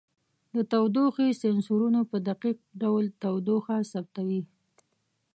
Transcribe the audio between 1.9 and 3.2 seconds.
په دقیق ډول